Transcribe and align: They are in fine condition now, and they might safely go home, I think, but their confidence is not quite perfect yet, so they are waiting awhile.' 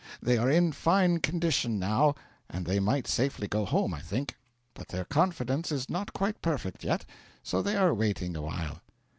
They 0.19 0.39
are 0.39 0.49
in 0.49 0.71
fine 0.71 1.19
condition 1.19 1.77
now, 1.77 2.15
and 2.49 2.65
they 2.65 2.79
might 2.79 3.05
safely 3.05 3.45
go 3.47 3.65
home, 3.65 3.93
I 3.93 3.99
think, 4.01 4.35
but 4.73 4.87
their 4.87 5.05
confidence 5.05 5.71
is 5.71 5.91
not 5.91 6.11
quite 6.11 6.41
perfect 6.41 6.83
yet, 6.83 7.05
so 7.43 7.61
they 7.61 7.75
are 7.77 7.93
waiting 7.93 8.35
awhile.' 8.35 8.81